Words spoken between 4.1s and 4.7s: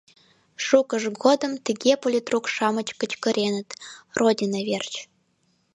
«Родина